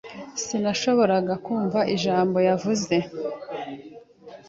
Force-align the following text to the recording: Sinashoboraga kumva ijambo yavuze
Sinashoboraga 0.43 1.33
kumva 1.45 1.79
ijambo 1.95 2.37
yavuze 2.47 2.95